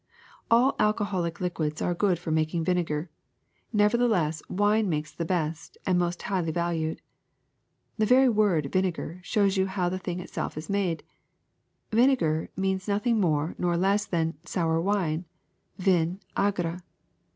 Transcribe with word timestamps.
All 0.49 0.75
al 0.79 0.95
coholic 0.95 1.39
liquids 1.39 1.79
are 1.79 1.93
good 1.93 2.17
for 2.17 2.31
making 2.31 2.63
vinegar; 2.63 3.11
never 3.71 3.99
theless 3.99 4.41
wine 4.49 4.89
makes 4.89 5.11
the 5.13 5.25
best 5.25 5.77
and 5.85 5.99
most 5.99 6.23
highly 6.23 6.51
valued. 6.51 7.03
The 7.99 8.07
very 8.07 8.27
word 8.27 8.71
vinegar 8.71 9.19
shows 9.21 9.57
you 9.57 9.67
how 9.67 9.89
the 9.89 9.99
thing 9.99 10.19
itself 10.19 10.57
is 10.57 10.71
made, 10.71 11.03
^vinegar' 11.91 12.47
meaning 12.57 12.81
nothing 12.87 13.19
more 13.19 13.53
nor 13.59 13.77
less 13.77 14.07
than 14.07 14.39
^sour 14.43 14.81
wine'— 14.81 15.25
vin 15.77 16.19
aigre." 16.35 16.81